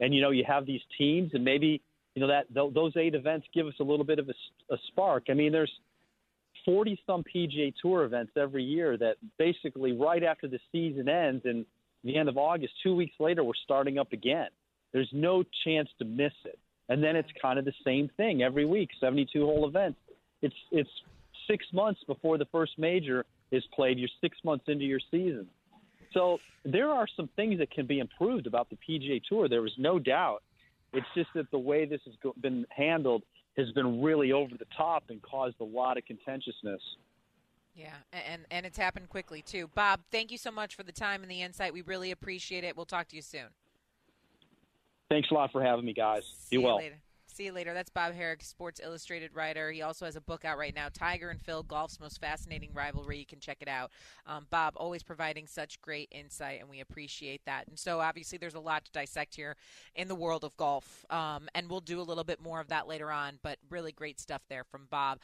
[0.00, 1.80] and you know you have these teams, and maybe
[2.14, 4.78] you know that th- those eight events give us a little bit of a, a
[4.88, 5.24] spark.
[5.28, 5.72] I mean, there's
[6.64, 11.64] 40 some PGA Tour events every year that basically right after the season ends and
[12.04, 14.48] the end of August, two weeks later, we're starting up again.
[14.92, 16.58] There's no chance to miss it.
[16.88, 19.98] and then it's kind of the same thing every week, 72 hole events.
[20.42, 20.90] It's it's
[21.48, 23.98] six months before the first major is played.
[23.98, 25.46] You're six months into your season.
[26.12, 29.48] So there are some things that can be improved about the PGA Tour.
[29.48, 30.42] There is no doubt.
[30.92, 33.22] It's just that the way this has been handled
[33.56, 36.80] has been really over the top and caused a lot of contentiousness.
[37.74, 39.70] Yeah, and and it's happened quickly too.
[39.74, 41.72] Bob, thank you so much for the time and the insight.
[41.72, 42.76] We really appreciate it.
[42.76, 43.48] We'll talk to you soon.
[45.08, 46.24] Thanks a lot for having me, guys.
[46.24, 46.76] See Be well.
[46.76, 47.00] Later.
[47.26, 47.72] See you later.
[47.72, 49.70] That's Bob Harig, Sports Illustrated writer.
[49.70, 53.18] He also has a book out right now, Tiger and Phil: Golf's Most Fascinating Rivalry.
[53.18, 53.92] You can check it out.
[54.26, 57.68] Um, Bob always providing such great insight, and we appreciate that.
[57.68, 59.56] And so, obviously, there's a lot to dissect here
[59.94, 62.88] in the world of golf, um, and we'll do a little bit more of that
[62.88, 63.38] later on.
[63.42, 65.20] But really great stuff there from Bob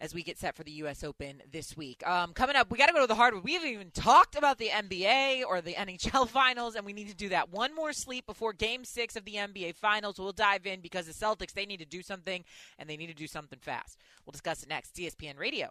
[0.00, 1.04] as we get set for the U.S.
[1.04, 2.06] Open this week.
[2.06, 3.44] Um, coming up, we got to go to the hardwood.
[3.44, 7.14] We haven't even talked about the NBA or the NHL Finals, and we need to
[7.14, 7.50] do that.
[7.50, 10.18] One more sleep before Game Six of the NBA Finals.
[10.18, 12.44] We'll dive in because the Celtics they need to do something,
[12.78, 13.98] and they need to do something fast.
[14.24, 14.96] We'll discuss it next.
[14.96, 15.70] ESPN Radio.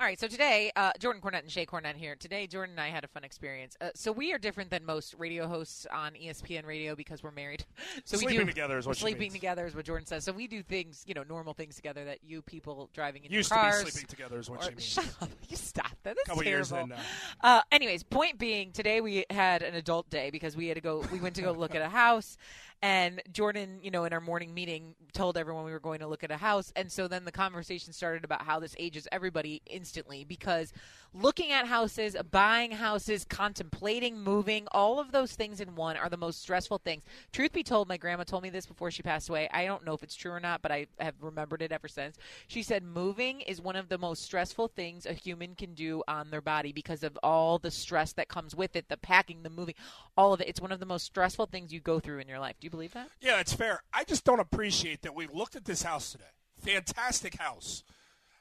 [0.00, 2.16] All right, so today, uh, Jordan Cornette and Shae Cornette here.
[2.16, 3.76] Today, Jordan and I had a fun experience.
[3.82, 7.64] Uh, so we are different than most radio hosts on ESPN Radio because we're married.
[8.06, 9.34] So sleeping we do, together is what sleeping means.
[9.34, 10.24] together is what Jordan says.
[10.24, 13.50] So we do things, you know, normal things together that you people driving in Used
[13.50, 14.84] your to be cars sleeping together is what or- she means.
[14.84, 15.28] Shut up!
[15.50, 16.16] You stop that.
[16.16, 16.58] That's Couple terrible.
[16.58, 16.96] years in now.
[17.42, 21.04] Uh, anyways, point being, today we had an adult day because we had to go.
[21.12, 22.36] We went to go look at a house,
[22.82, 26.24] and Jordan, you know, in our morning meeting, told everyone we were going to look
[26.24, 30.24] at a house, and so then the conversation started about how this ages everybody instantly
[30.24, 30.72] because
[31.12, 36.16] looking at houses, buying houses, contemplating moving, all of those things in one are the
[36.16, 37.02] most stressful things.
[37.32, 39.48] Truth be told, my grandma told me this before she passed away.
[39.52, 42.16] I don't know if it's true or not, but I have remembered it ever since.
[42.46, 46.30] She said moving is one of the most stressful things a human can do on
[46.30, 49.74] their body because of all the stress that comes with it, the packing, the moving,
[50.16, 50.48] all of it.
[50.48, 52.56] It's one of the most stressful things you go through in your life.
[52.60, 53.08] Do you believe that?
[53.20, 53.82] Yeah, that's fair.
[53.92, 56.24] I just don't appreciate that we looked at this house today.
[56.60, 57.84] Fantastic house.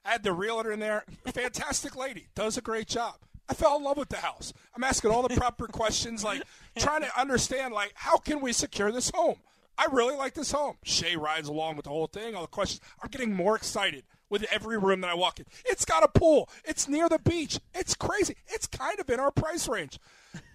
[0.06, 1.04] I had the realtor in there.
[1.28, 2.28] Fantastic lady.
[2.36, 3.16] Does a great job.
[3.50, 4.54] I fell in love with the house.
[4.76, 6.44] I'm asking all the proper questions, like
[6.78, 9.38] trying to understand, like, how can we secure this home?
[9.78, 10.76] I really like this home.
[10.86, 12.36] Shae rides along with the whole thing.
[12.36, 12.82] All the questions.
[13.02, 15.46] I'm getting more excited with every room that I walk in.
[15.66, 16.50] It's got a pool.
[16.64, 17.60] It's near the beach.
[17.74, 18.36] It's crazy.
[18.48, 19.98] It's kind of in our price range.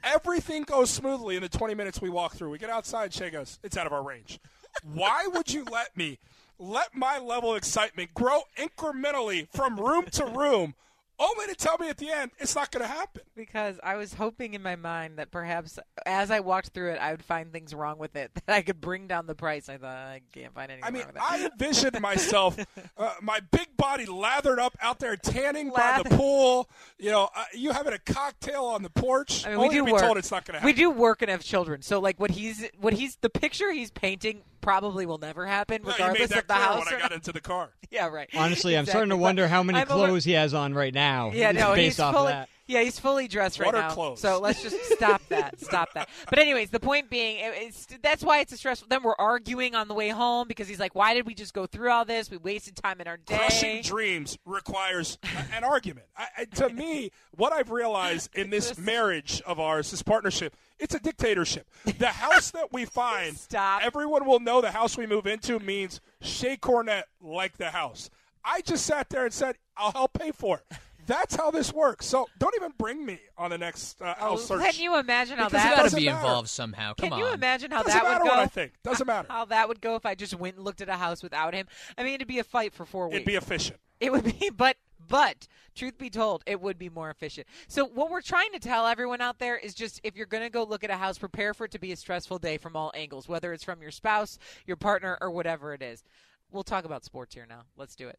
[0.03, 2.51] Everything goes smoothly in the 20 minutes we walk through.
[2.51, 3.11] We get outside.
[3.11, 4.39] Shae goes, "It's out of our range."
[4.83, 6.19] Why would you let me
[6.59, 10.75] let my level of excitement grow incrementally from room to room,
[11.19, 13.23] only to tell me at the end it's not going to happen?
[13.37, 17.11] Because I was hoping in my mind that perhaps as I walked through it, I
[17.13, 19.69] would find things wrong with it that I could bring down the price.
[19.69, 21.23] I thought I can't find anything I mean, wrong with it.
[21.23, 22.59] I envisioned myself,
[22.99, 26.69] uh, my big body lathered up out there tanning by the pool.
[26.99, 29.47] You know, uh, you having a cocktail on the porch.
[29.47, 30.03] I mean, we do to be work.
[30.03, 30.67] told it's not going to happen.
[30.67, 33.91] We do work and have children, so like what he's what he's the picture he's
[33.91, 36.87] painting probably will never happen, No, you regardless made that of the clear house.
[36.87, 37.71] when I got into the car.
[37.91, 38.29] Yeah, right.
[38.35, 40.93] Honestly, I'm starting to wonder how many I'm a li- clothes he has on right
[40.93, 41.31] now.
[41.33, 42.33] Yeah, no, based he's off fully.
[42.33, 42.49] of that.
[42.67, 43.91] Yeah, he's fully dressed right What are now.
[43.95, 44.21] clothes?
[44.21, 45.61] So let's just stop that.
[45.61, 46.09] Stop that.
[46.29, 48.89] But anyways, the point being, it's that's why it's a stressful.
[48.89, 51.67] Then we're arguing on the way home because he's like, "Why did we just go
[51.67, 52.33] through all this?
[52.33, 55.19] We wasted time in our day." Crushing dreams requires
[55.55, 56.07] an argument.
[56.17, 60.95] I, I, to me, what I've realized in this marriage of ours, this partnership, it's
[60.95, 61.69] a dictatorship.
[61.99, 63.83] The house that we find, Stop.
[63.85, 68.11] everyone will know the house we move into means Shae Cornette like the house.
[68.45, 70.79] I just sat there and said, I'll help pay for it.
[71.07, 72.07] That's how this works.
[72.07, 74.63] So don't even bring me on the next uh, Oh, house search.
[74.75, 75.91] can you imagine how Because that?
[75.91, 76.17] to be matter.
[76.17, 76.95] involved somehow.
[76.95, 77.19] Come on.
[77.19, 78.31] Can you imagine how Doesn't that would go?
[78.31, 78.73] what I think.
[78.83, 79.29] Doesn't matter.
[79.31, 81.67] How that would go if I just went and looked at a house without him.
[81.99, 83.17] I mean, it'd be a fight for four weeks.
[83.17, 83.79] It'd be efficient.
[84.01, 84.77] It would be, but
[85.09, 87.47] but truth be told, it would be more efficient.
[87.69, 90.51] So what we're trying to tell everyone out there is just if you're going to
[90.51, 92.93] go look at a house, prepare for it to be a stressful day from all
[92.95, 96.05] angles, whether it's from your spouse, your partner, or whatever it is.
[96.51, 97.63] We'll talk about sports here now.
[97.77, 98.19] Let's do it.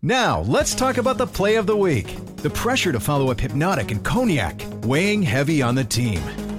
[0.00, 2.16] Now, let's talk about the play of the week.
[2.36, 6.22] The pressure to follow up Hypnotic and Cognac, weighing heavy on the team.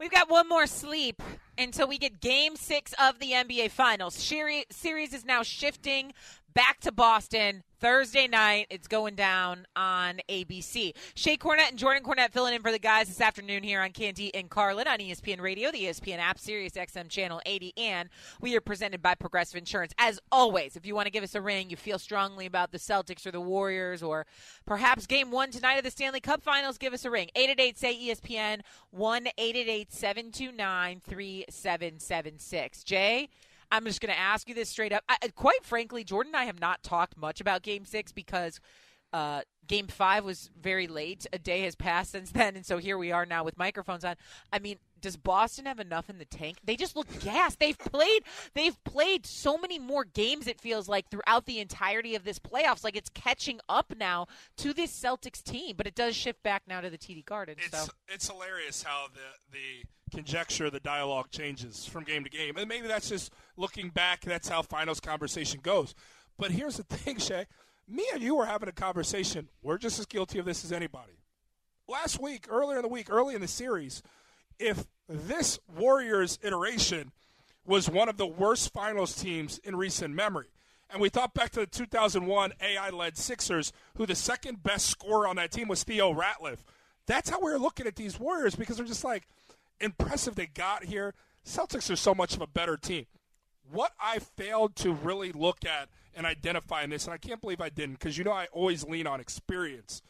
[0.00, 1.22] We've got one more sleep
[1.58, 4.14] until we get game six of the NBA Finals.
[4.14, 6.14] Series is now shifting
[6.54, 8.66] back to Boston Thursday night.
[8.70, 10.94] It's going down on ABC.
[11.14, 14.34] Shae Cornette and Jordan Cornette filling in for the guys this afternoon here on Canty
[14.34, 18.08] and Carlin on ESPN Radio, the ESPN app, Sirius XM Channel 80, and
[18.40, 19.92] we are presented by Progressive Insurance.
[19.98, 22.78] As always, if you want to give us a ring, you feel strongly about the
[22.78, 24.26] Celtics or the Warriors, or
[24.66, 27.30] perhaps game one tonight of the Stanley Cup Finals, give us a ring.
[27.34, 32.84] 888 say ESPN, 1 888 729 3776.
[32.84, 33.28] Jay,
[33.70, 35.04] I'm just going to ask you this straight up.
[35.08, 38.60] I, quite frankly, Jordan and I have not talked much about Game Six because
[39.12, 41.26] uh, Game Five was very late.
[41.32, 44.16] A day has passed since then, and so here we are now with microphones on.
[44.52, 46.58] I mean, does Boston have enough in the tank?
[46.64, 47.58] They just look gassed.
[47.58, 48.22] They've played.
[48.54, 50.46] They've played so many more games.
[50.46, 54.26] It feels like throughout the entirety of this playoffs, like it's catching up now
[54.58, 55.76] to this Celtics team.
[55.76, 57.56] But it does shift back now to the TD Garden.
[57.58, 57.92] It's so.
[58.08, 62.56] it's hilarious how the the conjecture, the dialogue changes from game to game.
[62.56, 65.94] And maybe that's just looking back, that's how finals conversation goes.
[66.38, 67.46] But here's the thing, Shae.
[67.88, 69.48] Me and you were having a conversation.
[69.62, 71.12] We're just as guilty of this as anybody.
[71.88, 74.02] Last week, earlier in the week, early in the series,
[74.58, 77.10] if this Warriors iteration
[77.66, 80.48] was one of the worst finals teams in recent memory,
[80.92, 85.26] and we thought back to the 2001 AI led Sixers, who the second best scorer
[85.26, 86.58] on that team was Theo Ratliff.
[87.06, 89.26] That's how we were looking at these Warriors because we're just like,
[89.80, 91.14] impressive they got here.
[91.44, 93.06] Celtics are so much of a better team.
[93.70, 97.60] What I failed to really look at and identify in this, and I can't believe
[97.60, 100.02] I didn't, because you know I always lean on experience.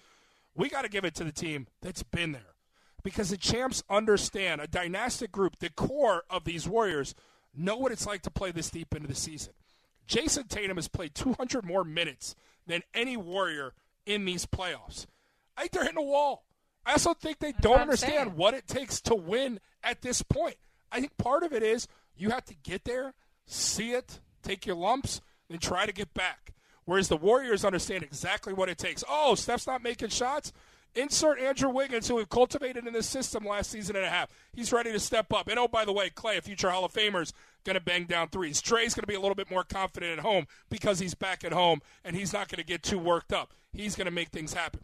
[0.54, 2.54] We got to give it to the team that's been there.
[3.02, 7.14] Because the champs understand a dynastic group, the core of these Warriors,
[7.54, 9.54] know what it's like to play this deep into the season.
[10.06, 12.34] Jayson Tatum has played 200 more minutes
[12.66, 15.06] than any Warrior in these playoffs.
[15.56, 16.44] I think they're hitting a wall.
[16.86, 18.36] I also think they That's don't what understand saying.
[18.36, 20.56] what it takes to win at this point.
[20.90, 23.14] I think part of it is you have to get there,
[23.46, 26.54] see it, take your lumps, and try to get back.
[26.84, 29.04] Whereas the Warriors understand exactly what it takes.
[29.08, 30.52] Oh, Steph's not making shots.
[30.96, 34.28] Insert Andrew Wiggins, who we've cultivated in this system last season and a half.
[34.52, 35.46] He's ready to step up.
[35.46, 37.32] And oh, by the way, Clay, a future Hall of Famer's
[37.64, 38.60] going to bang down threes.
[38.60, 41.52] Dray's going to be a little bit more confident at home because he's back at
[41.52, 43.52] home and he's not going to get too worked up.
[43.72, 44.80] He's going to make things happen.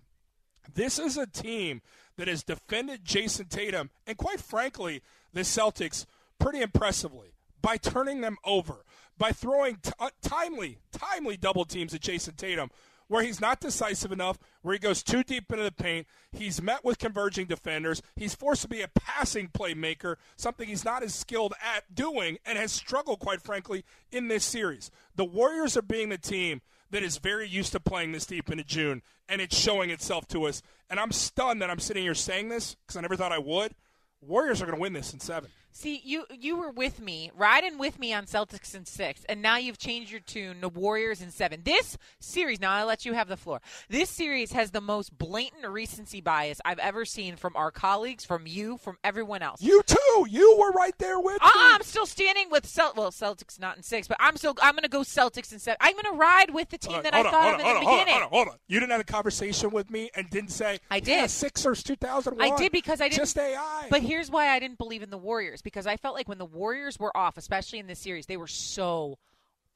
[0.72, 1.82] This is a team
[2.16, 5.02] that has defended Jayson Tatum and, quite frankly,
[5.32, 6.06] the Celtics
[6.38, 8.84] pretty impressively by turning them over,
[9.18, 12.70] by throwing t- uh, timely, timely double teams at Jayson Tatum
[13.08, 16.06] where he's not decisive enough, where he goes too deep into the paint.
[16.32, 18.02] He's met with converging defenders.
[18.16, 22.58] He's forced to be a passing playmaker, something he's not as skilled at doing and
[22.58, 24.90] has struggled, quite frankly, in this series.
[25.14, 28.64] The Warriors are being the team that is very used to playing this deep into
[28.64, 30.62] June, and it's showing itself to us.
[30.88, 33.72] And I'm stunned that I'm sitting here saying this because I never thought I would.
[34.20, 35.50] Warriors are going to win this in seven.
[35.78, 39.58] See, you you were with me, riding with me on Celtics in six, and now
[39.58, 41.60] you've changed your tune to Warriors in seven.
[41.64, 43.60] This series, now I'll let you have the floor.
[43.90, 48.46] This series has the most blatant recency bias I've ever seen from our colleagues, from
[48.46, 49.60] you, from everyone else.
[49.60, 50.26] You too.
[50.30, 51.50] You were right there with Uh, me.
[51.54, 54.82] I'm still standing with Cel- well, Celtics not in six, but I'm still I'm going
[54.84, 55.76] to go Celtics in seven.
[55.82, 57.66] I'm going to ride with the team Hold that I hold thought on, of in
[57.66, 58.14] hold the hold beginning.
[58.14, 58.54] Hold on, hold on.
[58.68, 61.30] You didn't have a conversation with me and didn't say I "Yeah, did.
[61.30, 62.50] Sixers 2001.
[62.50, 63.18] I did because I didn't.
[63.18, 63.88] just AI.
[63.90, 66.46] But here's why I didn't believe in the Warriors because I felt like when the
[66.46, 69.18] Warriors were off, especially in this series, they were so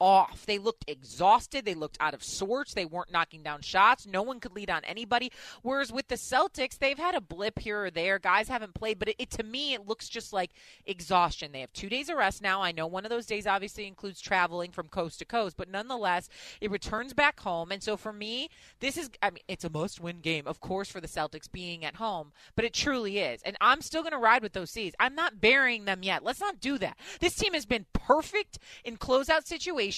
[0.01, 0.47] off.
[0.47, 1.63] They looked exhausted.
[1.63, 2.73] They looked out of sorts.
[2.73, 4.07] They weren't knocking down shots.
[4.07, 5.31] No one could lead on anybody.
[5.61, 8.17] Whereas with the Celtics, they've had a blip here or there.
[8.17, 10.49] Guys haven't played, but it, it to me it looks just like
[10.87, 11.51] exhaustion.
[11.51, 12.63] They have two days of rest now.
[12.63, 16.29] I know one of those days obviously includes traveling from coast to coast, but nonetheless,
[16.59, 17.71] it returns back home.
[17.71, 18.49] And so for me,
[18.79, 21.97] this is I mean it's a must-win game, of course, for the Celtics being at
[21.97, 23.43] home, but it truly is.
[23.43, 24.95] And I'm still going to ride with those C's.
[24.99, 26.23] I'm not burying them yet.
[26.23, 26.97] Let's not do that.
[27.19, 29.90] This team has been perfect in closeout situations.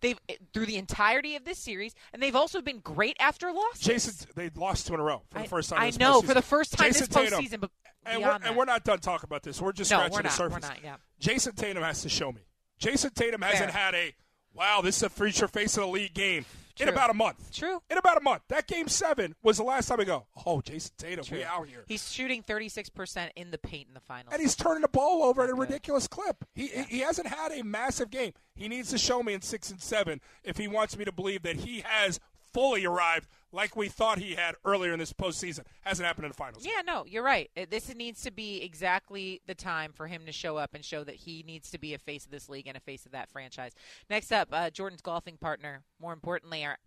[0.00, 3.80] They've eh, through the entirety of this series, and they've also been great after losses.
[3.82, 5.80] Jayson, they lost two in a row for the I- first time.
[5.80, 6.26] I this know, postseason.
[6.26, 7.70] for the first time Jayson this Tatum, postseason, but
[8.04, 9.60] and we're, and we're not done talking about this.
[9.60, 10.38] We're just No, scratching we're the not.
[10.38, 10.68] We're surface.
[10.68, 10.96] not, yeah.
[11.20, 12.40] Jayson Tatum has to show me.
[12.80, 14.12] Jayson Tatum hasn't had a
[14.54, 14.80] wow.
[14.82, 16.44] This is a future face of the league game
[16.80, 17.52] in about a month.
[17.54, 17.80] True.
[17.90, 18.42] In about a month.
[18.48, 20.26] That game seven was the last time we go.
[20.46, 21.84] Oh, Jayson Tatum, we out here.
[21.86, 24.32] He's shooting 36% in the paint in the finals.
[24.32, 25.60] and he's turning the ball over at a good.
[25.60, 26.44] ridiculous clip.
[26.54, 28.32] He he hasn't had a massive game.
[28.54, 31.42] He needs to show me in six and seven if he wants me to believe
[31.42, 32.20] that he has
[32.52, 35.60] fully arrived like we thought he had earlier in this postseason.
[35.82, 36.64] Hasn't happened in the finals.
[36.64, 37.50] Yeah, no, you're right.
[37.70, 41.16] This needs to be exactly the time for him to show up and show that
[41.16, 43.72] he needs to be a face of this league and a face of that franchise.
[44.08, 46.78] Next up, uh, Jordan's golfing partner, more importantly, our